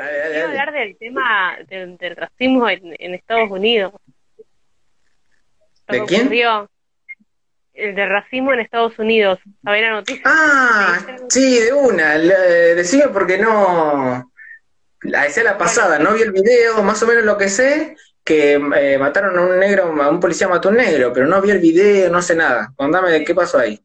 [0.00, 3.92] Quiero hablar del tema del, racismo en, Estados Unidos.
[5.88, 6.30] ¿De quién?
[7.72, 9.38] El del racismo en Estados Unidos.
[9.64, 10.22] ¿Sabés la noticia?
[10.26, 12.18] Ah, sí, de una.
[12.18, 14.30] decime porque no.
[15.02, 18.98] La escena pasada, no vi el video, más o menos lo que sé, que eh,
[18.98, 21.58] mataron a un negro, a un policía mató a un negro, pero no vi el
[21.58, 22.70] video, no sé nada.
[22.76, 23.80] Contame de qué pasó ahí.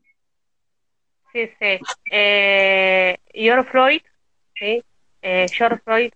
[1.32, 1.80] Sí, sí.
[2.12, 4.02] Eh, George Floyd,
[4.60, 4.84] ¿sí?
[5.28, 6.14] Eh, George Floyd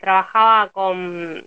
[0.00, 1.44] trabajaba con,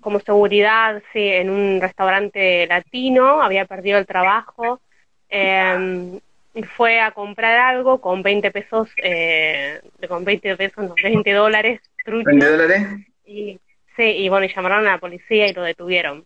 [0.00, 4.80] como seguridad sí, en un restaurante latino, había perdido el trabajo
[5.28, 6.20] eh,
[6.54, 11.80] y fue a comprar algo con 20 pesos, eh, con 20 pesos, no, 20 dólares,
[12.06, 12.86] ¿20 dólares?
[13.26, 13.58] Y,
[13.96, 16.24] sí, y bueno, y llamaron a la policía y lo detuvieron.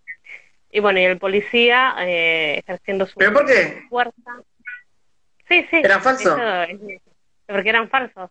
[0.71, 3.87] Y bueno, y el policía eh, ejerciendo su ¿Pero por qué?
[3.89, 4.43] fuerza.
[5.49, 5.77] Sí, sí.
[5.83, 6.39] ¿Eran falsos?
[7.47, 8.31] Porque eran falsos.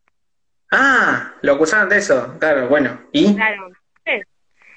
[0.72, 3.00] Ah, lo acusaron de eso, claro, bueno.
[3.12, 3.36] ¿Y?
[3.36, 3.72] Claro,
[4.06, 4.22] sí.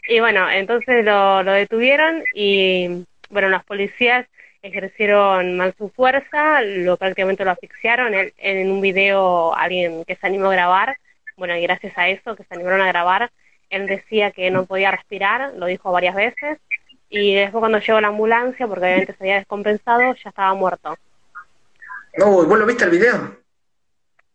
[0.08, 4.26] Y bueno, entonces lo, lo detuvieron y, bueno, los policías
[4.62, 8.14] ejercieron mal su fuerza, lo prácticamente lo asfixiaron.
[8.14, 10.98] En, en un video alguien que se animó a grabar,
[11.36, 13.30] bueno, y gracias a eso que se animaron a grabar,
[13.70, 16.58] él decía que no podía respirar, lo dijo varias veces,
[17.08, 20.96] y después cuando llegó la ambulancia, porque obviamente se había descompensado, ya estaba muerto.
[22.16, 23.36] No, ¿vos lo viste el video?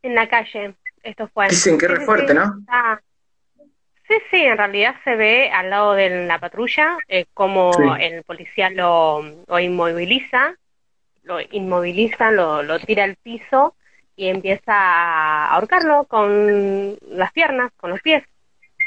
[0.01, 0.73] En la calle,
[1.05, 1.47] esto fue.
[1.47, 2.61] Dicen que es fuerte, ¿no?
[4.07, 8.69] Sí, sí, en realidad se ve al lado de la patrulla eh, como el policía
[8.69, 9.23] lo,
[9.59, 10.55] inmoviliza,
[11.23, 13.75] lo inmoviliza, lo, lo tira al piso
[14.15, 18.23] y empieza a ahorcarlo con las piernas, con los pies.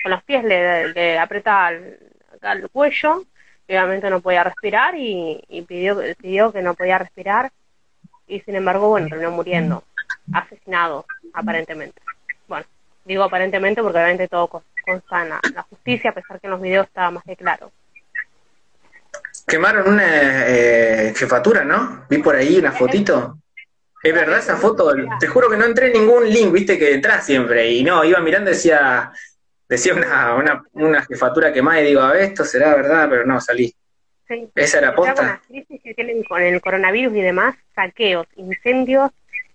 [0.05, 3.24] Con los pies le, le aprieta el, cuello,
[3.69, 7.50] obviamente no podía respirar y, y pidió, pidió que no podía respirar
[8.28, 9.83] y sin embargo, bueno, terminó muriendo,
[10.33, 12.00] asesinado aparentemente.
[13.09, 16.87] Digo aparentemente porque obviamente todo consta en la, justicia, a pesar que en los videos
[16.87, 17.73] estaba más que claro.
[19.47, 22.05] Quemaron una eh, jefatura, ¿no?
[22.11, 23.39] Vi por ahí una fotito.
[24.02, 27.24] Es verdad esa foto, te juro que no entré en ningún link, viste que entras
[27.24, 29.11] siempre, y no, iba mirando decía,
[29.67, 33.40] decía una, una, una jefatura quemada y digo, a ver, esto será verdad, pero no,
[33.40, 33.75] salí.
[34.55, 35.14] Esa era posta.
[35.14, 39.11] Con las crisis que tienen con el coronavirus y demás, saqueos, incendios,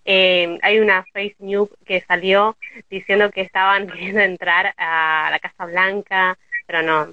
[0.05, 2.57] eh, hay una face news que salió
[2.89, 6.37] diciendo que estaban queriendo entrar a la Casa Blanca,
[6.67, 7.11] pero no.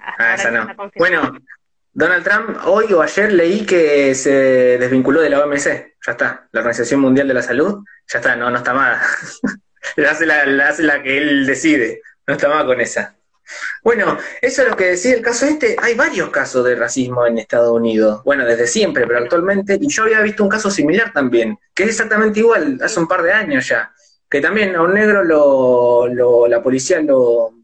[0.00, 0.68] Ah, esa no.
[0.96, 1.38] Bueno,
[1.92, 6.60] Donald Trump hoy o ayer leí que se desvinculó de la OMS, ya está, la
[6.60, 8.98] Organización Mundial de la Salud, ya está, no, no está mal.
[9.96, 13.16] le, hace la, hace la que él decide, no está mal con esa.
[13.82, 15.76] Bueno, eso es lo que decía el caso este.
[15.80, 18.22] Hay varios casos de racismo en Estados Unidos.
[18.24, 19.78] Bueno, desde siempre, pero actualmente.
[19.80, 23.22] Y yo había visto un caso similar también, que es exactamente igual, hace un par
[23.22, 23.92] de años ya.
[24.28, 27.54] Que también a un negro lo, la policía lo,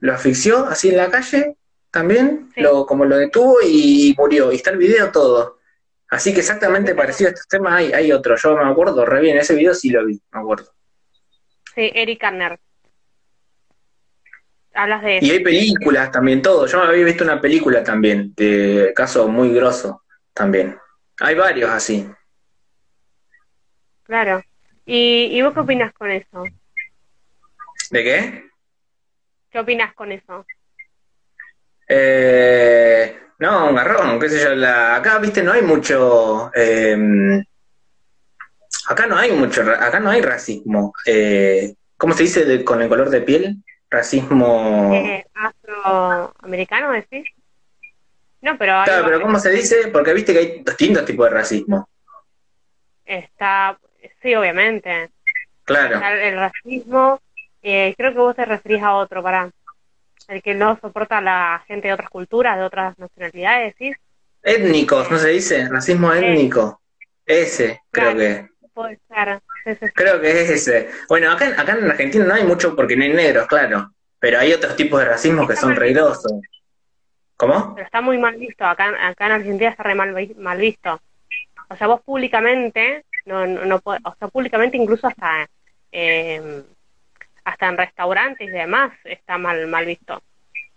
[0.00, 1.56] lo asfixió así en la calle,
[1.90, 4.52] también, lo, como lo detuvo y murió.
[4.52, 5.60] Y está el video todo.
[6.08, 8.36] Así que exactamente parecido a estos temas hay, hay otro.
[8.36, 10.72] Yo me acuerdo re bien, ese video sí lo vi, me acuerdo.
[11.74, 12.22] Sí, Eric
[15.20, 16.66] Y hay películas también, todo.
[16.66, 20.02] Yo había visto una película también, de caso muy grosso
[20.34, 20.76] también.
[21.20, 22.06] Hay varios así.
[24.02, 24.42] Claro.
[24.84, 26.44] ¿Y, ¿Y vos qué opinas con eso?
[27.90, 28.44] ¿De qué?
[29.50, 30.44] ¿Qué opinas con eso?
[31.88, 34.54] Eh, no, un garrón, qué sé yo.
[34.54, 36.50] La, acá, viste, no hay mucho.
[36.54, 37.42] Em,
[38.88, 39.62] acá no hay mucho.
[39.62, 40.92] Acá no hay racismo.
[41.06, 43.56] Eh, ¿Cómo se dice con el color de piel?
[43.90, 44.92] Racismo...
[44.94, 47.26] Eh, ¿Afroamericano decís?
[48.42, 48.82] No, pero...
[48.84, 49.88] Claro, pero ¿cómo se dice?
[49.92, 51.88] Porque viste que hay distintos tipos de racismo.
[53.04, 53.78] Está,
[54.22, 55.10] sí, obviamente.
[55.64, 56.00] Claro.
[56.00, 57.20] el racismo,
[57.62, 59.50] eh, creo que vos te referís a otro, para
[60.28, 63.92] el que no soporta a la gente de otras culturas, de otras nacionalidades, ¿sí?
[64.42, 65.68] Étnicos, ¿no se dice?
[65.68, 66.80] Racismo étnico.
[67.24, 68.48] Ese, creo que.
[68.76, 69.40] Puede ser.
[69.94, 70.90] Creo que es ese.
[71.08, 73.90] Bueno, acá, acá en Argentina no hay mucho porque no hay negros, claro.
[74.18, 76.34] Pero hay otros tipos de racismo que son reidosos.
[77.38, 77.74] ¿Cómo?
[77.74, 78.66] Pero está muy mal visto.
[78.66, 81.00] Acá, acá en Argentina está re mal, mal visto.
[81.70, 85.48] O sea, vos públicamente, no, no, no o sea, públicamente incluso hasta,
[85.90, 86.62] eh,
[87.44, 90.22] hasta en restaurantes y demás está mal, mal visto.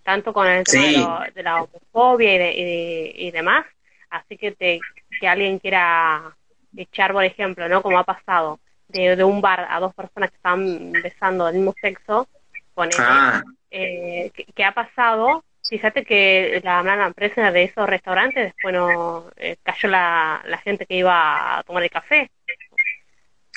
[0.03, 3.65] Tanto con el tema de, la homofobia y, y, demás.
[4.09, 4.79] Así que te,
[5.19, 6.33] que alguien quiera
[6.75, 7.81] echar, por ejemplo, ¿no?
[7.81, 12.27] Como ha pasado de, un bar a dos personas que están besando del mismo sexo,
[12.73, 13.43] con ah.
[13.71, 19.57] eh, que, ha pasado, fíjate que la, la empresa de esos restaurantes después no eh,
[19.63, 22.31] cayó la, la gente que iba a tomar el café.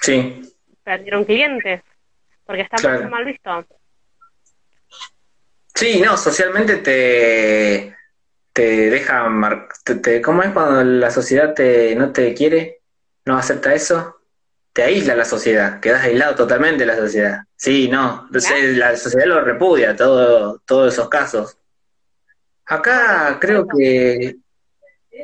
[0.00, 0.42] Sí.
[0.82, 1.82] Perdieron clientes,
[2.44, 3.66] porque está muy mal visto.
[5.74, 7.96] Sí, no, socialmente te,
[8.52, 9.68] te deja mar
[10.22, 12.81] ¿Cómo es cuando la sociedad te, no te quiere?
[13.24, 14.16] ¿No acepta eso?
[14.72, 17.44] Te aísla la sociedad, quedas aislado totalmente de la sociedad.
[17.56, 21.58] Sí, no, la sociedad lo repudia, todo, todos esos casos.
[22.66, 24.36] Acá creo que...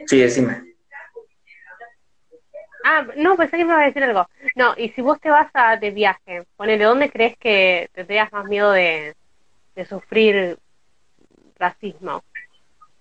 [0.07, 0.75] Sí, decime.
[2.85, 4.29] Ah, no, pensé que me iba a decir algo.
[4.55, 8.45] No, y si vos te vas a, de viaje, ponele, ¿dónde crees que tendrías más
[8.45, 9.15] miedo de,
[9.75, 10.59] de sufrir
[11.59, 12.23] racismo?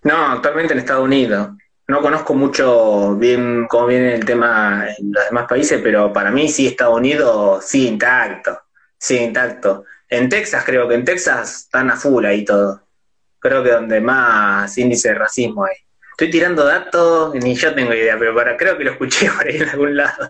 [0.02, 1.50] No, actualmente en Estados Unidos.
[1.90, 6.50] No conozco mucho bien cómo viene el tema en los demás países, pero para mí
[6.50, 8.62] sí Estados Unidos sí intacto,
[8.98, 9.86] sí intacto.
[10.10, 12.82] En Texas creo que en Texas están a full ahí todo.
[13.40, 15.76] Creo que donde más índice de racismo hay.
[16.12, 19.56] Estoy tirando datos, ni yo tengo idea, pero para creo que lo escuché por ahí
[19.56, 20.30] en algún lado.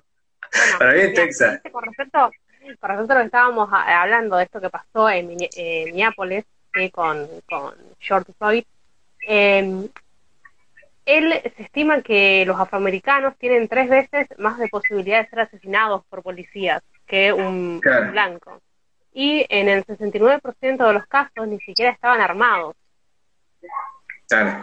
[0.77, 1.59] para mí en Texas.
[1.71, 2.29] Con respecto,
[2.79, 6.45] con respecto a lo que estábamos hablando de esto que pasó en, Minneapolis
[6.91, 8.63] con, con George Floyd,
[9.27, 9.89] eh,
[11.07, 16.03] él se estima que los afroamericanos tienen tres veces más de posibilidad de ser asesinados
[16.09, 18.61] por policías que un blanco.
[19.13, 22.75] Y en el 69% de los casos ni siquiera estaban armados.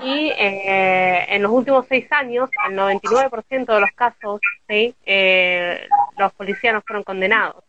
[0.02, 4.38] Y eh, en los últimos seis años, el 99% de los casos,
[4.68, 4.94] ¿sí?
[5.06, 5.88] Eh,
[6.18, 7.64] los policías no fueron condenados.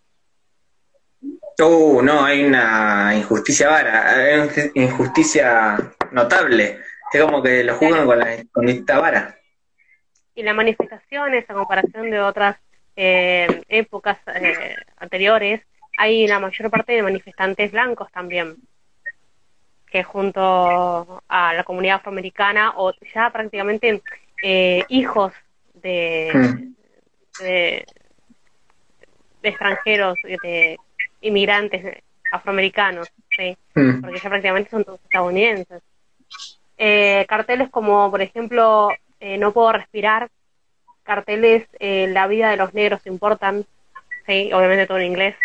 [1.58, 5.78] Uh, no, hay una injusticia vara, hay una injusticia
[6.12, 6.80] notable.
[7.12, 9.36] Es como que lo juzgan con, la, con esta vara.
[10.34, 12.58] Y las manifestaciones, a comparación de otras
[12.96, 14.18] eh, épocas
[14.98, 15.62] anteriores,
[15.98, 18.58] hay la mayor parte de manifestantes blancos también
[19.96, 24.02] que junto a la comunidad afroamericana o ya prácticamente
[24.44, 25.32] eh, hijos
[25.74, 27.42] de, hmm.
[27.42, 27.86] de,
[29.42, 30.78] extranjeros, de
[31.22, 33.58] inmigrantes afroamericanos, ¿sí?
[33.74, 34.02] Hmm.
[34.02, 35.82] porque ya prácticamente son todos estadounidenses.
[36.78, 38.90] Eh, carteles como, por ejemplo,
[39.20, 40.30] eh, No puedo respirar,
[41.04, 43.66] carteles La vida de los negros importan,
[44.26, 44.52] ¿sí?
[44.54, 45.36] obviamente todo en inglés,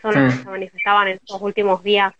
[0.00, 2.14] son los que se manifestaban en estos últimos días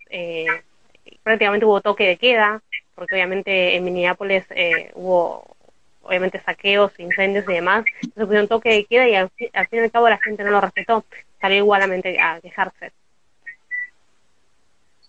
[1.04, 2.62] eh, prácticamente hubo toque de queda,
[2.94, 5.56] porque obviamente en Minneapolis eh, hubo
[6.02, 9.90] obviamente saqueos, incendios y demás, se pusieron toque de queda y al, fin y al
[9.90, 11.04] cabo la gente no lo respetó,
[11.40, 12.92] salió igualmente a quejarse.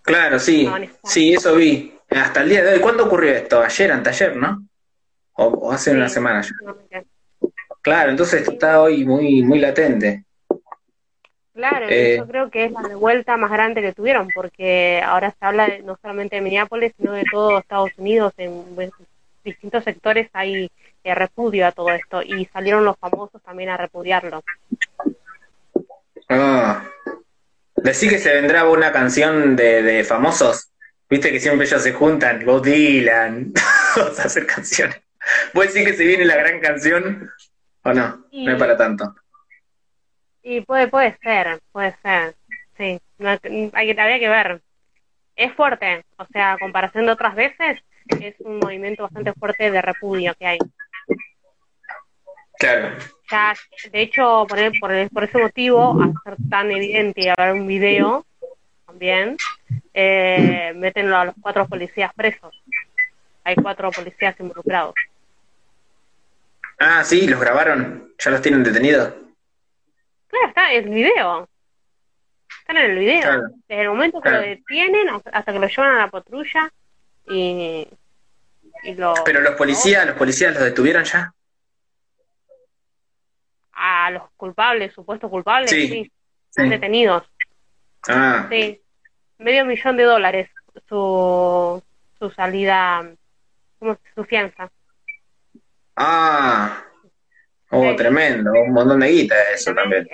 [0.04, 0.70] Claro, sí,
[1.04, 1.95] sí, eso vi.
[2.10, 3.62] Hasta el día de hoy, ¿cuándo ocurrió esto?
[3.62, 4.66] Ayer, anteayer, ¿no?
[5.34, 7.04] O, hace una semana ya.
[7.82, 10.26] Claro, entonces esto está hoy muy, muy latente.
[11.54, 15.46] Claro, eh, yo creo que es la revuelta más grande que tuvieron, porque ahora se
[15.46, 18.92] habla no solamente de Minneapolis, sino de todo Estados Unidos, en
[19.44, 20.70] distintos sectores hay
[21.04, 24.44] eh, repudio a todo esto, y salieron los famosos también a repudiarlo.
[26.28, 26.84] Ah,
[27.76, 30.72] decí que se vendrá una canción de, famosos,
[31.10, 33.54] viste que siempre ellos se juntan, Bob Dylan,
[33.96, 35.02] a hacer canciones.
[35.54, 37.32] ¿Puedes decir que se viene la gran canción
[37.84, 38.26] o no?
[38.32, 39.16] No es para tanto.
[40.44, 42.36] Y puede, puede ser, puede ser,
[42.78, 43.00] sí,
[43.74, 44.62] hay que, habría que ver.
[45.36, 47.80] Es fuerte, o sea, a comparación de otras veces,
[48.22, 50.60] es un movimiento bastante fuerte de repudio que hay.
[52.60, 52.96] Claro.
[53.30, 53.54] Ya,
[53.92, 58.26] de hecho, por, por, por ese motivo, ser tan evidente y haber un video
[58.96, 59.36] también,
[59.94, 62.64] eh, meten a los cuatro policías presos.
[63.44, 64.96] Hay cuatro policías involucrados.
[66.80, 69.14] Ah, sí, los grabaron, ya los tienen detenidos.
[70.28, 71.50] Claro, está el video.
[72.62, 73.42] Están en el video.
[73.68, 76.72] Desde el momento que lo detienen hasta que lo llevan a la patrulla
[77.28, 77.88] y,
[78.96, 79.14] lo...
[79.26, 81.34] Pero los policías, los policías los detuvieron ya.
[83.74, 86.10] A los culpables, supuestos culpables, sí.
[86.50, 87.24] Están detenidos.
[88.08, 88.48] Ah.
[88.50, 88.82] Sí.
[89.38, 90.50] Medio millón de dólares
[90.88, 91.82] su,
[92.20, 93.14] su salida,
[93.80, 94.70] como su fianza.
[95.98, 96.82] Ah,
[97.72, 100.08] Oh, tremendo, un montón de guita eso también.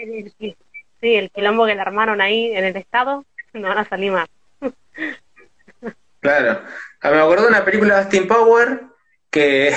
[1.00, 4.28] sí, el quilombo que le armaron ahí en el estado, no van a salir más.
[6.20, 6.62] claro.
[7.01, 8.82] Ah, me acuerdo de una película de Austin Power
[9.30, 9.72] que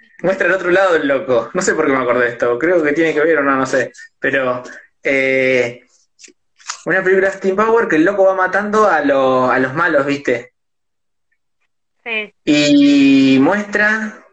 [0.22, 1.50] muestra el otro lado del loco.
[1.54, 3.56] No sé por qué me acordé de esto, creo que tiene que ver o no,
[3.56, 3.92] no sé.
[4.18, 4.62] Pero
[5.02, 5.83] eh,
[6.86, 10.52] una película de Austin Power que el loco va matando a, a los malos, ¿viste?
[12.04, 12.34] Sí.
[12.44, 14.24] Y muestra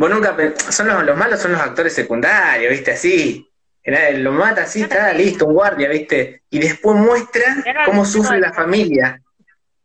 [0.00, 0.34] Vos nunca
[0.70, 2.92] son los, malos son los actores secundarios, ¿viste?
[2.92, 3.46] Así.
[3.84, 6.44] Lo mata así, está listo, un guardia, ¿viste?
[6.48, 9.20] Y después muestra cómo sufre la familia.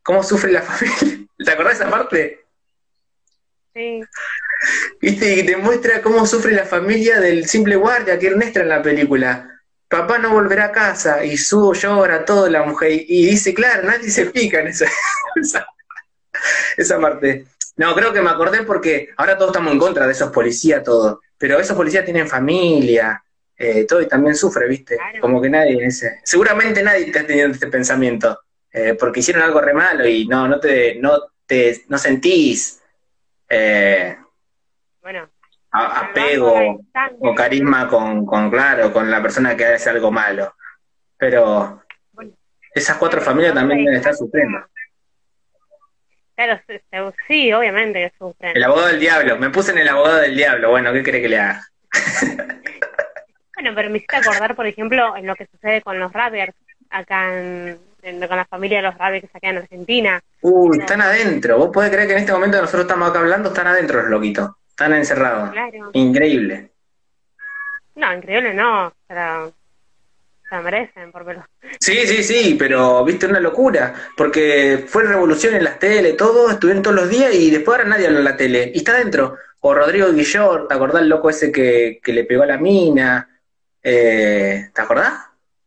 [0.01, 1.27] Cómo sufre la familia.
[1.37, 2.45] ¿Te acordás de esa parte?
[3.73, 4.01] Sí.
[5.01, 5.35] ¿Viste?
[5.35, 9.54] Y te muestra cómo sufre la familia del simple guardia, que Ernestra en la película.
[9.97, 14.09] Papá no volverá a casa, y su llora todo la mujer, y dice, claro, nadie
[14.09, 14.87] se pica en esa,
[16.77, 17.45] esa, parte.
[17.77, 21.19] No, creo que me acordé porque ahora todos estamos en contra de esos policías, todos,
[21.37, 23.21] pero esos policías tienen familia,
[23.57, 24.97] eh, todo y también sufre, ¿viste?
[25.21, 28.39] Como que nadie, ese, seguramente nadie te ha tenido este pensamiento,
[28.71, 32.81] eh, porque hicieron algo re malo y no, no te, no te, no sentís,
[33.49, 34.17] eh,
[35.05, 35.29] bueno,
[35.75, 36.83] apego
[37.19, 40.53] o carisma con, con, claro, con la persona que hace algo malo.
[41.17, 41.81] Pero
[42.73, 44.59] esas cuatro familias también deben estar sufriendo.
[46.35, 46.59] Claro,
[47.27, 48.55] sí, obviamente que sufren.
[48.55, 51.29] El abogado del diablo, me puse en el abogado del diablo, bueno, ¿qué cree que
[51.29, 51.65] le haga?
[53.55, 56.53] bueno, pero me hiciste acordar, por ejemplo, en lo que sucede con los rappers
[56.89, 60.21] acá en, con la familia de los rappers que saquean en Argentina.
[60.41, 61.57] Uy, están adentro.
[61.57, 64.51] ¿Vos podés creer que en este momento nosotros estamos acá hablando, están adentro los loquitos?
[64.75, 65.55] Están encerrados.
[65.93, 66.69] Increíble.
[67.95, 69.53] No, increíble no, pero
[70.49, 71.45] se merecen por verlo.
[71.79, 76.83] Sí, sí, sí, pero viste una locura, porque fue revolución en las tele, todo, estuvieron
[76.83, 78.69] todos los días y después ahora nadie habla en la tele.
[78.75, 79.37] Y está adentro.
[79.61, 83.29] O Rodrigo Guillor, ¿te acordás el loco ese que, que le pegó a la mina?
[83.81, 85.13] Eh, ¿Te acordás?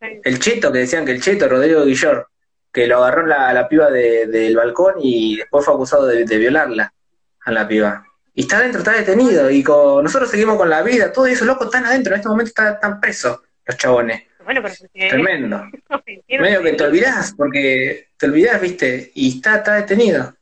[0.01, 2.29] El cheto, que decían que el cheto, Rodrigo Guillor,
[2.71, 6.93] que lo agarró la, la piba del balcón y después fue acusado de, de violarla
[7.41, 8.05] a la piba.
[8.39, 9.51] Y está adentro, está detenido.
[9.51, 11.11] Y con, nosotros seguimos con la vida.
[11.11, 12.15] Todos esos locos están adentro.
[12.15, 14.29] En este momento están, presos los chabones.
[14.45, 15.65] Bueno, pero Tremendo.
[16.29, 20.37] Medio que te olvidás, porque te olvidás, viste, y está, está detenido.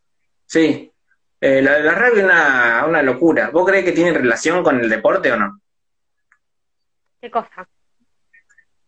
[0.45, 0.93] Sí.
[1.41, 3.49] Eh, la, la rabia es una, una locura.
[3.49, 5.59] ¿Vos crees que tiene relación con el deporte o no?
[7.23, 7.67] ¿Qué cosa?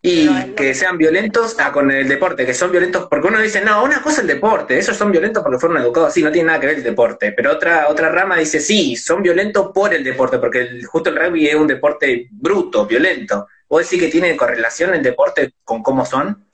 [0.00, 3.82] Y que sean violentos ah, con el deporte, que son violentos, porque uno dice, no,
[3.82, 6.60] una cosa es el deporte, esos son violentos porque fueron educados así, no tiene nada
[6.60, 10.38] que ver el deporte, pero otra, otra rama dice, sí, son violentos por el deporte,
[10.38, 13.48] porque justo el rugby es un deporte bruto, violento.
[13.68, 16.46] ¿Vos decís que tiene correlación el deporte con cómo son?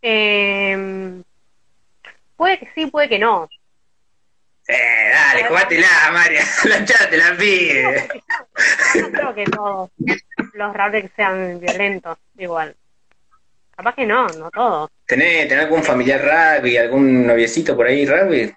[0.00, 1.22] Eh,
[2.36, 3.48] puede que sí, puede que no.
[4.70, 8.08] Eh, dale, jugátela, María, lanchate la pide.
[9.00, 9.90] No, creo que todos
[10.52, 12.76] los rappers sean violentos, igual.
[13.74, 14.90] Capaz que no, no todos.
[15.06, 18.52] ¿Tenés, ¿Tenés algún familiar rugby, algún noviecito por ahí rugby?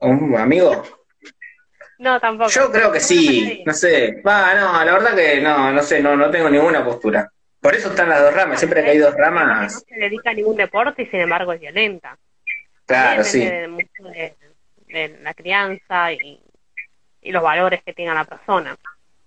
[0.00, 0.84] ¿Un amigo?
[1.98, 2.50] No, tampoco.
[2.50, 4.20] Yo creo que sí, no sé.
[4.26, 7.32] Va, no, la verdad que no, no sé, no, no tengo ninguna postura.
[7.60, 9.72] Por eso están las dos ramas, siempre que hay dos ramas.
[9.72, 12.18] No se dedica a ningún deporte y sin embargo es violenta.
[12.84, 13.48] Claro, sí
[14.12, 14.34] de
[14.92, 16.40] la crianza y,
[17.24, 18.76] los valores que tenga la persona.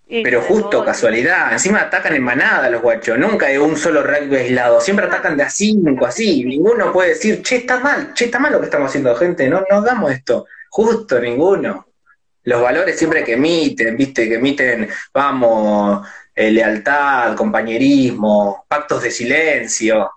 [0.08, 4.80] Pero justo, casualidad, encima atacan en manada los guachos, nunca hay un solo rugby aislado,
[4.80, 8.52] siempre atacan de a cinco, así, ninguno puede decir, che, está mal, che, está mal
[8.52, 11.88] lo que estamos haciendo, gente, no, no hagamos esto, justo ninguno.
[12.44, 20.12] Los valores siempre que emiten, viste, que emiten, vamos, eh, lealtad, compañerismo, pactos de silencio.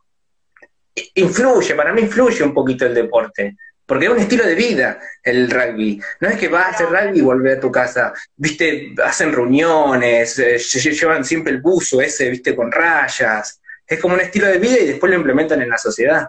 [1.14, 3.56] Influye, para mí influye un poquito el deporte.
[3.88, 5.98] Porque es un estilo de vida el rugby.
[6.20, 8.12] No es que vas a hacer rugby y volver a tu casa.
[8.36, 13.62] Viste, hacen reuniones, eh, llevan siempre el buzo ese, viste, con rayas.
[13.86, 16.28] Es como un estilo de vida y después lo implementan en la sociedad.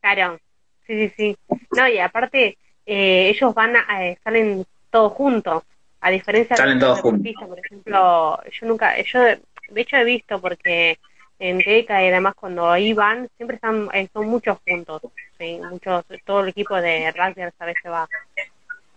[0.00, 0.40] Claro,
[0.88, 1.36] sí, sí, sí.
[1.70, 5.62] No, y aparte, eh, ellos van a, eh, salen todos juntos.
[6.00, 7.32] A diferencia salen de todos juntos.
[7.46, 9.40] por ejemplo, yo nunca, yo de
[9.76, 10.98] hecho he visto porque
[11.38, 15.02] en DECA y además cuando iban, siempre están, son muchos juntos
[15.40, 18.08] muchos, todo el equipo de rugby a veces va,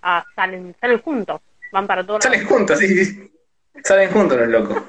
[0.01, 3.31] a, salen, salen juntos, van para todos Salen juntos, sí,
[3.83, 4.83] salen juntos los locos.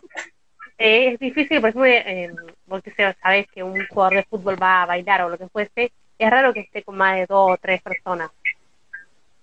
[0.77, 2.35] Eh, es difícil, por ejemplo, eh,
[2.67, 2.93] porque
[3.23, 6.53] sabes que un jugador de fútbol va a bailar o lo que fuese, es raro
[6.53, 8.31] que esté con más de dos o tres personas.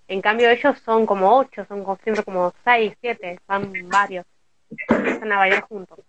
[0.08, 4.26] En cambio ellos son como ocho, son como, siempre como seis, siete, van varios,
[4.70, 6.00] están a bailar juntos.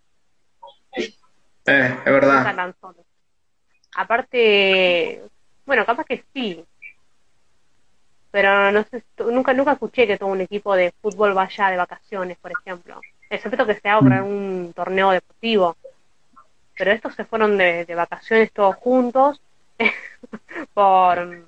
[1.65, 2.75] Eh, es verdad.
[3.95, 5.23] Aparte,
[5.65, 6.63] bueno, capaz que sí.
[8.31, 12.37] Pero no sé, nunca nunca escuché que todo un equipo de fútbol vaya de vacaciones,
[12.37, 12.99] por ejemplo.
[13.29, 14.25] Excepto que se haga mm.
[14.25, 15.77] un torneo deportivo.
[16.75, 19.39] Pero estos se fueron de, vacaciones todos juntos
[20.73, 21.45] por,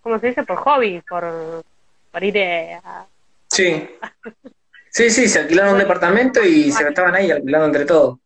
[0.00, 0.42] ¿cómo se dice?
[0.44, 1.62] Por hobby, por,
[2.10, 3.06] por ir a...
[3.48, 3.90] Sí.
[4.90, 8.18] Sí, sí, se alquilaron un departamento y se estaban ahí alquilando entre todos.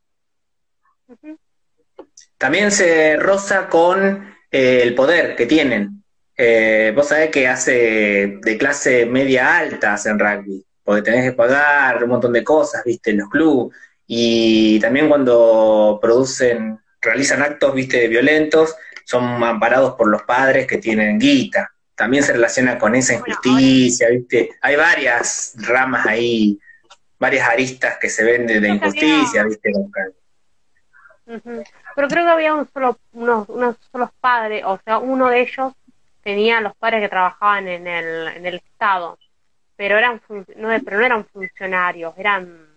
[2.38, 6.04] También se roza con eh, el poder que tienen.
[6.36, 12.04] Eh, vos sabés que hace de clase media alta en rugby, porque tenés que pagar
[12.04, 18.06] un montón de cosas, viste, en los clubes, y también cuando producen, realizan actos, viste,
[18.06, 21.70] violentos, son amparados por los padres que tienen guita.
[21.96, 24.50] También se relaciona con esa injusticia, viste.
[24.60, 26.58] Hay varias ramas ahí
[27.18, 29.72] varias aristas que se ven de, injusticia, ¿viste?
[31.94, 35.72] Pero creo que había un solo, unos, unos solos padres, o sea, uno de ellos
[36.22, 39.18] tenía los padres que trabajaban en el, en el Estado,
[39.76, 40.20] pero eran
[40.56, 42.74] no, pero no eran funcionarios, eran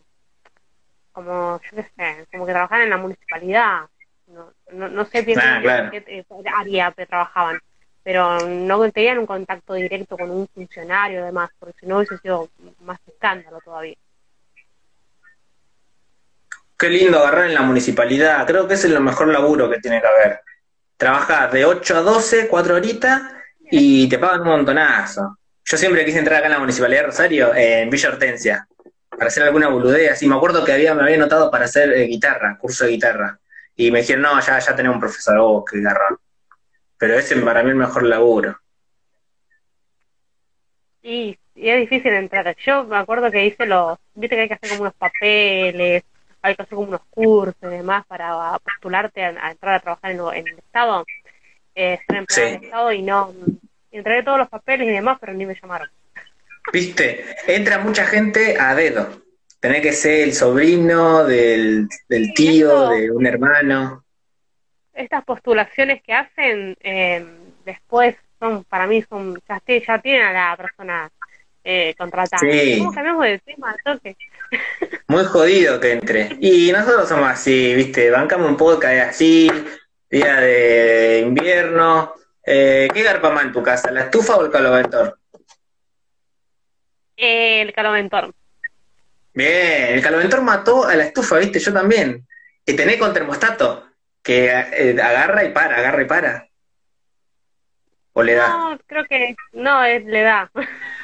[1.12, 3.82] como, yo qué sé, como que trabajaban en la municipalidad.
[4.28, 7.60] No, no, no sé bien ah, qué, área que trabajaban,
[8.04, 12.50] pero no tenían un contacto directo con un funcionario, además, porque si no hubiese sido
[12.82, 13.96] más escándalo todavía.
[16.78, 18.46] Qué lindo agarrar en la municipalidad.
[18.46, 20.42] Creo que ese es el mejor laburo que tiene que haber.
[20.96, 23.22] Trabajar de 8 a 12, 4 horitas,
[23.72, 25.38] y te pagan un montonazo.
[25.66, 28.68] Yo siempre quise entrar acá en la Municipalidad de Rosario, en Villa Hortensia,
[29.10, 30.14] para hacer alguna boludea.
[30.14, 30.28] así.
[30.28, 33.40] Me acuerdo que había, me había notado para hacer eh, guitarra, curso de guitarra.
[33.76, 36.18] Y me dijeron, no, ya, ya tenemos un profesor, vos, que garrón.
[36.98, 38.60] Pero ese para mí es el mejor laburo.
[41.04, 42.56] Y, y es difícil entrar.
[42.66, 46.04] Yo me acuerdo que hice los, viste que hay que hacer como unos papeles,
[46.48, 50.20] hay que hacer como unos cursos y demás para postularte a, entrar a trabajar en,
[50.20, 51.06] en el Estado
[51.76, 53.34] eh, en el Estado y no.
[53.92, 55.88] Entregué todos los papeles y demás, pero ni me llamaron.
[56.74, 59.08] Viste, entra mucha gente a dedo.
[59.60, 64.04] Tenés que ser el sobrino del, del tío, de un hermano.
[64.94, 67.26] Estas postulaciones que hacen eh,
[67.64, 71.12] después son, para mí, son ya, ya tienen a la persona
[71.70, 72.40] eh, contratada.
[72.40, 72.78] Sí.
[72.80, 73.76] ¿Cómo cambiamos de tema?
[75.08, 76.38] Muy jodido que entre.
[76.40, 79.52] Y nosotros somos así, viste, bancamos un podcast así,
[80.10, 82.14] día de invierno.
[82.46, 85.20] Eh, ¿Qué garpa más en tu casa, la estufa o el caloventor?
[87.18, 88.34] El caloventor.
[89.34, 92.26] Bien, el caloventor mató a la estufa, viste, yo también.
[92.66, 93.88] Y tenés con termostato,
[94.24, 96.48] que eh, agarra y para, agarra y para.
[98.14, 98.48] ¿O le da?
[98.48, 100.50] No, creo que no, es, le da.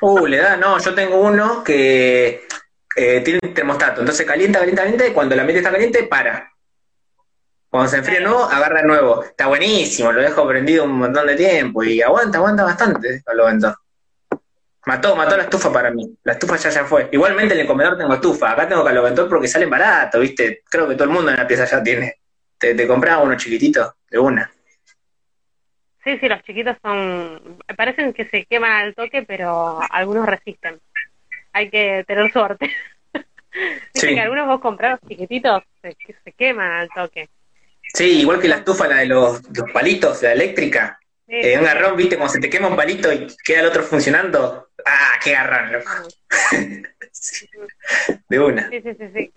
[0.00, 2.46] Uh, le da, no, yo tengo uno que
[2.96, 6.52] eh, tiene termostato, entonces calienta, calienta, calienta, y cuando la mente está caliente, para.
[7.68, 9.22] Cuando se enfría nuevo, agarra nuevo.
[9.24, 13.46] Está buenísimo, lo dejo prendido un montón de tiempo y aguanta, aguanta bastante lo
[14.86, 16.16] Mató, mató la estufa para mí.
[16.22, 17.08] La estufa ya ya fue.
[17.10, 18.52] Igualmente en el comedor tengo estufa.
[18.52, 20.62] Acá tengo caloventor porque salen barato, ¿viste?
[20.70, 22.20] Creo que todo el mundo en la pieza ya tiene.
[22.56, 24.48] Te, te compraba uno chiquitito, de una.
[26.06, 27.58] Sí, sí, los chiquitos son.
[27.76, 30.78] Parecen que se queman al toque, pero algunos resisten.
[31.52, 32.70] Hay que tener suerte.
[33.92, 37.28] Dice que algunos vos comprados chiquititos se, se queman al toque.
[37.92, 39.42] Sí, igual que la estufa, la de los,
[39.72, 41.00] palitos, la eléctrica.
[41.26, 44.68] Eh, un garrón, viste, cuando se te quema un palito y queda el otro funcionando.
[44.84, 45.90] ¡Ah, qué garrón, loco!
[48.28, 48.70] de una.
[48.70, 49.32] Sí, sí, sí, sí.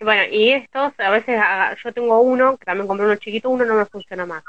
[0.00, 3.64] Bueno, y estos, a veces ah, yo tengo uno, que también compré uno chiquito, uno
[3.64, 4.42] no me funciona más.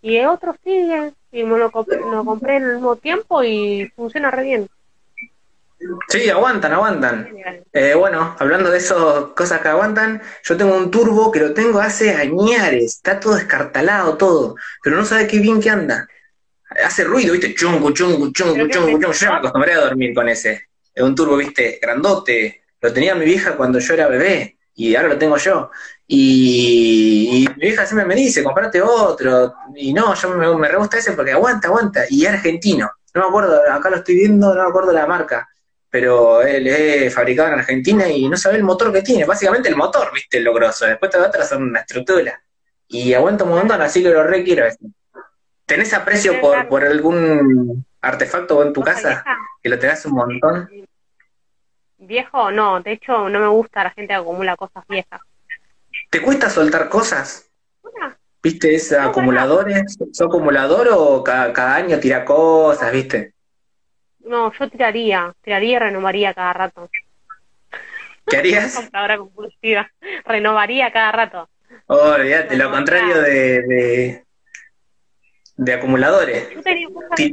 [0.00, 4.42] Y otro sigue, y me lo, lo compré en el mismo tiempo y funciona re
[4.44, 4.68] bien.
[6.08, 7.28] Sí, aguantan, aguantan.
[7.72, 8.98] Eh, bueno, hablando de esas
[9.36, 14.16] cosas que aguantan, yo tengo un turbo que lo tengo hace añares, está todo escartalado
[14.16, 16.08] todo, pero no sabe qué bien que anda.
[16.84, 19.12] Hace ruido, viste, chungu, chungu, chungu, chungu, chungu.
[19.12, 20.68] Yo me acostumbré a dormir con ese.
[20.94, 22.62] Es un turbo, viste, grandote.
[22.80, 25.70] Lo tenía mi vieja cuando yo era bebé y ahora lo tengo yo.
[26.06, 29.54] Y, mi vieja siempre me dice, comprate otro.
[29.74, 32.04] Y no, yo me, me re gusta ese porque aguanta, aguanta.
[32.08, 32.90] Y es argentino.
[33.14, 35.48] No me acuerdo, acá lo estoy viendo, no me acuerdo la marca
[35.90, 39.76] pero él es fabricado en Argentina y no sabe el motor que tiene, básicamente el
[39.76, 42.42] motor, viste, lo grosso, después te va a son una estructura.
[42.88, 44.66] Y aguanta un montón, así que lo requiero.
[45.66, 49.24] ¿Tenés aprecio por, por algún artefacto en tu casa?
[49.62, 50.70] Que lo tenés un montón.
[51.98, 55.20] Viejo, no, de hecho no me gusta la gente que acumula cosas viejas.
[56.10, 57.47] ¿Te cuesta soltar cosas?
[58.42, 58.74] ¿Viste?
[58.74, 59.96] ¿Es acumuladores?
[60.12, 63.34] ¿Sos acumulador o cada, cada año tira cosas, viste?
[64.20, 66.90] No, yo tiraría, tiraría y renovaría cada rato.
[68.26, 68.74] ¿Qué harías?
[68.76, 69.90] Compradora compulsiva.
[70.24, 71.48] Renovaría cada rato.
[71.86, 74.24] Oh, olvídate, lo contrario de,
[75.56, 76.48] de, acumuladores.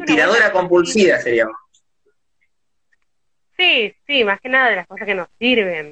[0.05, 1.55] Tiradora compulsiva seríamos.
[3.57, 5.91] Sí, sí, más que nada de las cosas que nos sirven,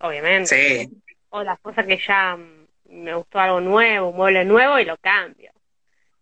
[0.00, 0.46] obviamente.
[0.46, 1.02] Sí.
[1.30, 2.61] O las cosas que ya mm,
[2.92, 5.50] me gustó algo nuevo, un mueble nuevo y lo cambio.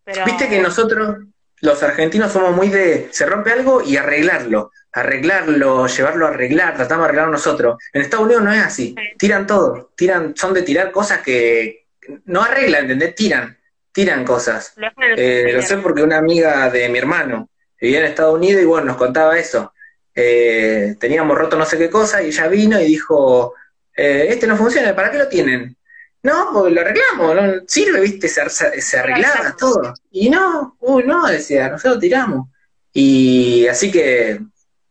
[0.03, 0.25] Pero...
[0.25, 1.17] Viste que nosotros
[1.59, 7.03] los argentinos somos muy de, se rompe algo y arreglarlo, arreglarlo, llevarlo a arreglar, tratamos
[7.03, 7.77] de arreglarlo nosotros.
[7.93, 11.85] En Estados Unidos no es así, tiran todo, tiran, son de tirar cosas que
[12.25, 13.13] no arreglan, ¿entendés?
[13.15, 13.57] Tiran,
[13.91, 14.73] tiran cosas.
[15.15, 18.87] Eh, lo sé porque una amiga de mi hermano vivía en Estados Unidos y bueno,
[18.87, 19.73] nos contaba eso.
[20.15, 23.53] Eh, teníamos roto no sé qué cosa y ella vino y dijo,
[23.95, 25.77] eh, este no funciona, ¿para qué lo tienen?
[26.23, 29.93] No, pues lo arreglamos, no sirve, viste, se, se, arreglaba todo.
[30.11, 32.47] Y no, uy, no, decía, nosotros tiramos.
[32.93, 34.39] Y así que,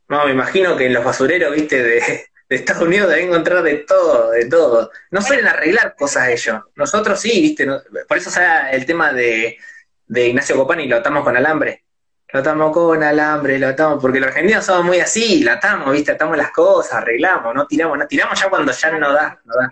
[0.09, 3.77] no, me imagino que en los basureros, viste, de, de Estados Unidos deben encontrar de
[3.77, 4.91] todo, de todo.
[5.13, 6.63] No suelen arreglar cosas ellos.
[6.75, 7.65] Nosotros sí, viste.
[8.09, 9.57] por eso sale el tema de,
[10.09, 11.85] de Ignacio Copani, lo atamos con alambre.
[12.33, 16.13] Lo atamos con alambre, lo atamos, porque los argentinos somos muy así, lo atamos, viste,
[16.13, 19.71] atamos las cosas, arreglamos, no tiramos, no tiramos ya cuando ya no da, no da.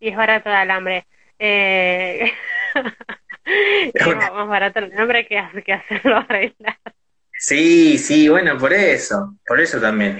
[0.00, 1.06] Y es barato el alambre.
[1.38, 2.32] Eh...
[3.94, 6.78] es más barato el alambre que, que hacerlo arreglar.
[7.38, 10.18] Sí, sí, bueno, por eso, por eso también.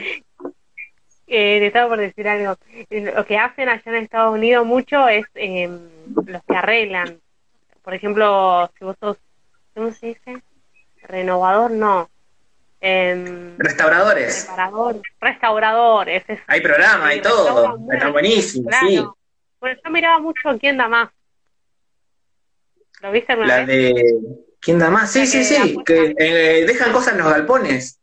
[1.27, 2.57] Eh, te estaba por decir algo.
[2.91, 5.69] Lo que hacen allá en Estados Unidos mucho es eh,
[6.27, 7.21] los que arreglan.
[7.83, 9.17] Por ejemplo, si vos sos,
[9.75, 10.43] ¿cómo se dice?
[11.03, 12.09] Renovador, no.
[12.81, 14.49] Eh, Restauradores.
[15.21, 16.25] Restauradores.
[16.47, 17.79] hay programa, hay todo.
[17.93, 19.05] Están buenísimos, sí.
[19.61, 21.11] Bueno, yo miraba mucho quién da más.
[23.01, 24.15] ¿Lo viste alguna La de
[24.61, 25.13] ¿Quién da más?
[25.13, 28.01] Sí, sí, sí, que eh, dejan cosas en los galpones.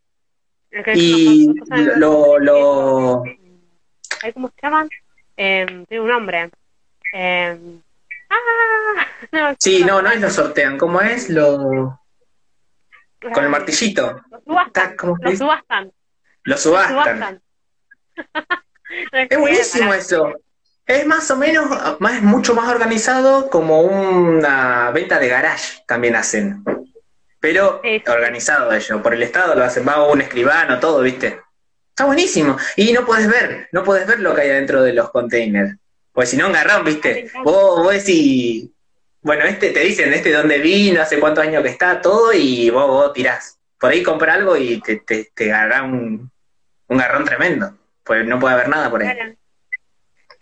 [0.93, 1.53] Y
[1.97, 3.23] lo, lo...
[4.33, 4.89] ¿Cómo se llaman?
[5.37, 6.49] Eh, tiene un nombre.
[7.13, 7.59] Eh,
[8.29, 10.77] ah, sí, no, no es lo sortean.
[10.77, 11.29] ¿Cómo es?
[11.29, 11.99] Lo...
[13.33, 14.21] Con el martillito.
[14.29, 14.95] Lo subastan.
[15.19, 15.91] Lo subastan.
[16.43, 17.41] Lo subastan.
[19.11, 20.33] es buenísimo eso.
[20.85, 26.63] Es más o menos, más, mucho más organizado como una venta de garage también hacen.
[27.39, 31.41] Pero organizado ellos, por el Estado lo hacen, va un escribano, todo, ¿viste?
[31.89, 32.57] Está buenísimo.
[32.75, 35.75] Y no puedes ver, no puedes ver lo que hay adentro de los containers.
[36.11, 37.31] Pues si no, agarrón, ¿viste?
[37.43, 38.69] Vos, vos decís,
[39.21, 42.87] bueno, este te dicen, este dónde vino, hace cuántos años que está, todo, y vos,
[42.87, 43.57] vos tirás.
[43.79, 46.31] Por ahí compra algo y te, te, te un,
[46.87, 47.75] un garrón tremendo.
[48.03, 49.35] Pues no puede haber nada por ahí.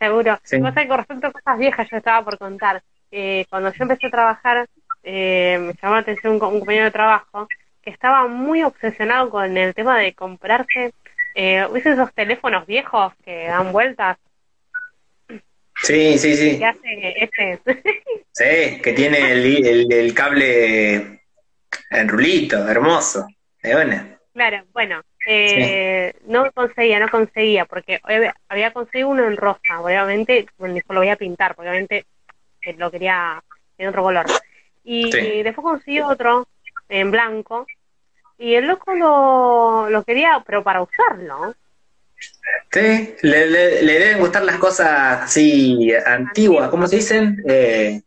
[0.04, 0.38] Seguro.
[0.44, 0.60] Sí.
[0.60, 2.84] Cosa con respecto a cosas viejas, yo estaba por contar.
[3.10, 4.68] Eh, cuando yo empecé a trabajar,
[5.02, 7.48] eh, me llamó la atención un, compañero de trabajo
[7.82, 10.94] que estaba muy obsesionado con el tema de comprarse,
[11.36, 14.18] eh, esos teléfonos viejos que dan vueltas?
[15.84, 16.58] Sí, sí, sí.
[16.58, 17.60] ¿Qué hace ese?
[18.32, 21.22] sí, que tiene el, el, cable
[21.92, 23.26] en rulito, hermoso.
[24.34, 28.00] Claro, bueno, eh, no conseguía, no conseguía, porque
[28.48, 32.06] había conseguido uno en rosa, obviamente, bueno, lo voy a pintar, obviamente
[32.78, 33.44] lo quería
[33.78, 34.26] en otro color.
[34.84, 35.10] Y
[35.44, 36.48] después conseguí otro
[36.90, 37.66] en blanco,
[38.38, 41.56] y el loco lo, lo quería, pero para usarlo.
[42.72, 47.44] Sí, le, le, deben gustar las cosas así antiguas, ¿cómo se dicen?
[47.48, 48.02] Eh,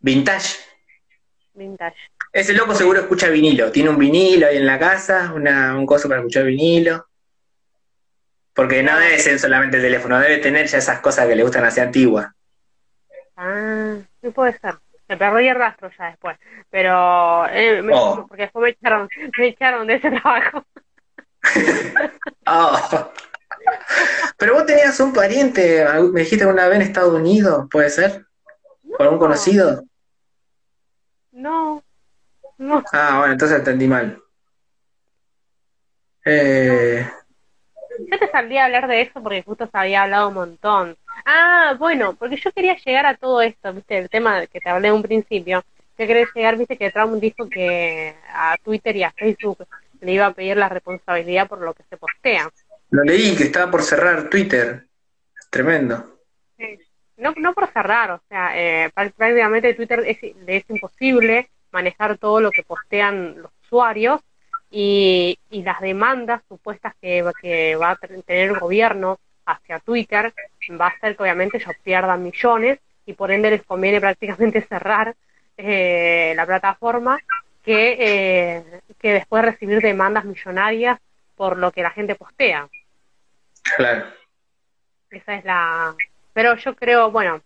[0.00, 0.58] vintage.
[1.54, 1.96] Vintage.
[2.32, 3.72] Ese loco seguro escucha vinilo.
[3.72, 7.06] Tiene un vinilo ahí en la casa, una, un coso para escuchar vinilo.
[8.54, 11.64] Porque no debe ser solamente el teléfono, debe tener ya esas cosas que le gustan
[11.64, 12.28] así antiguas.
[13.36, 14.74] Ah, no puede ser.
[15.08, 16.38] Me perdí el rastro ya después.
[16.70, 18.26] Pero, eh, oh.
[18.28, 20.64] porque después me echaron, me echaron de ese trabajo.
[22.46, 23.12] oh.
[24.36, 28.24] Pero vos tenías un pariente, me dijiste una vez en Estados Unidos, ¿puede ser?
[28.96, 29.84] ¿Con algún conocido?
[31.32, 31.82] No,
[32.92, 34.22] Ah, bueno, entonces entendí mal.
[36.24, 37.06] Eh...
[38.10, 40.96] Yo te saldría a hablar de eso porque justo se había hablado un montón.
[41.24, 44.88] Ah, bueno, porque yo quería llegar a todo esto, viste, el tema que te hablé
[44.88, 45.62] en un principio.
[45.98, 49.66] Yo quería llegar, viste, que Trump dijo que a Twitter y a Facebook
[50.00, 52.48] le iba a pedir la responsabilidad por lo que se postea.
[52.90, 54.86] Lo leí, que estaba por cerrar Twitter.
[55.50, 56.18] Tremendo.
[57.16, 62.50] No, no por cerrar, o sea, eh, prácticamente Twitter es, es imposible manejar todo lo
[62.50, 64.20] que postean los usuarios
[64.70, 70.32] y, y las demandas supuestas que, que va a tener el gobierno hacia Twitter
[70.80, 75.14] va a ser que obviamente ellos pierdan millones y por ende les conviene prácticamente cerrar
[75.56, 77.18] eh, la plataforma
[77.64, 80.98] que, eh, que después recibir demandas millonarias
[81.36, 82.68] por lo que la gente postea.
[83.76, 84.06] Claro.
[85.10, 85.94] Esa es la...
[86.32, 87.42] Pero yo creo, bueno,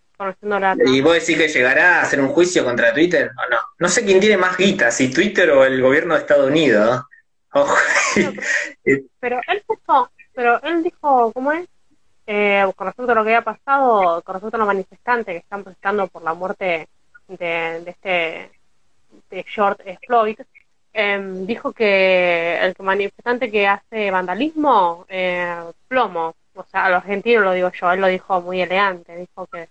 [0.85, 3.57] ¿Y vos decís que llegará a hacer un juicio contra Twitter o no?
[3.79, 7.03] No sé quién tiene más guita, si Twitter o el gobierno de Estados Unidos.
[7.51, 7.75] Ojo.
[9.19, 11.67] pero él dijo, pero él dijo, ¿cómo es?
[12.27, 15.63] Eh, con respecto a lo que había pasado, con respecto a los manifestantes que están
[15.63, 16.87] protestando por la muerte
[17.27, 18.51] de, este
[19.29, 20.39] de George Floyd,
[20.93, 25.55] em, dijo que el manifestante que hace vandalismo, eh,
[25.87, 29.45] plomo, o sea, a los argentinos lo digo yo, él lo dijo muy elegante, dijo
[29.47, 29.69] que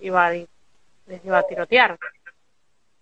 [0.00, 1.98] iba a, les iba a tirotear.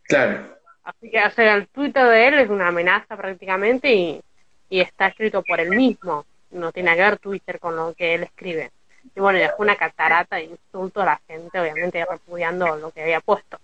[0.04, 0.58] Claro.
[0.84, 4.22] Así que o el Twitter de él es una amenaza prácticamente y,
[4.70, 6.24] y está escrito por él mismo.
[6.50, 8.70] No tiene que ver Twitter con lo que él escribe.
[9.14, 13.20] Y bueno, dejó una catarata de insulto a la gente, obviamente repudiando lo que había
[13.20, 13.58] puesto.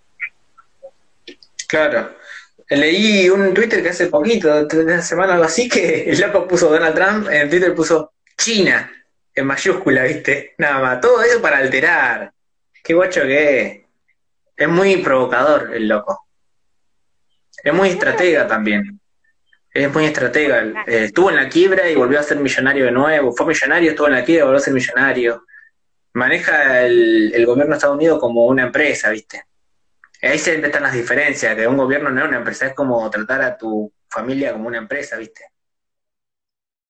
[1.66, 2.14] Claro.
[2.68, 6.46] Leí un Twitter que hace poquito, de una semana o algo así, que el loco
[6.46, 8.90] puso Donald Trump, en Twitter puso China.
[9.34, 10.54] en mayúscula, ¿viste?
[10.58, 11.00] Nada más.
[11.00, 12.33] Todo eso para alterar.
[12.84, 13.80] Qué guacho que es.
[14.56, 16.26] Es muy provocador el loco.
[17.62, 19.00] Es muy estratega también.
[19.72, 20.84] Es muy estratega.
[20.86, 23.32] Eh, estuvo en la quiebra y volvió a ser millonario de nuevo.
[23.32, 25.46] Fue millonario, estuvo en la quiebra y volvió a ser millonario.
[26.12, 29.44] Maneja el, el gobierno de Estados Unidos como una empresa, ¿viste?
[30.20, 33.40] Ahí se están las diferencias, que un gobierno no es una empresa, es como tratar
[33.42, 35.53] a tu familia como una empresa, ¿viste?